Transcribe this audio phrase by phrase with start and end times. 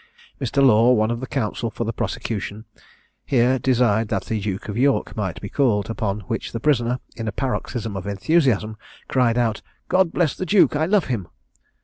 [0.39, 0.65] Mr.
[0.65, 2.65] Law, one of the counsel for the prosecution,
[3.23, 7.27] here desired that the Duke of York might be called; upon which the prisoner, in
[7.27, 8.77] a paroxysm of enthusiasm,
[9.07, 10.75] cried out, "God bless the duke!
[10.75, 11.27] I love him."